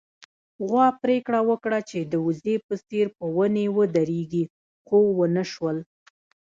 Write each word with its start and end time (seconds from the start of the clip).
غوا 0.67 0.87
پرېکړه 1.01 1.39
وکړه 1.49 1.79
چې 1.89 1.99
د 2.11 2.13
وزې 2.25 2.55
په 2.67 2.75
څېر 2.87 3.07
په 3.17 3.25
ونې 3.35 3.65
ودرېږي، 3.77 4.43
خو 4.87 4.97
ونه 5.17 5.43
شول 5.51 5.77